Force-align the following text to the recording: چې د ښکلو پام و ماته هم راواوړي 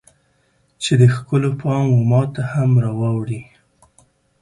چې 0.83 0.91
د 1.01 1.03
ښکلو 1.15 1.51
پام 1.61 1.85
و 1.89 1.97
ماته 2.11 2.43
هم 2.53 2.71
راواوړي 2.83 3.41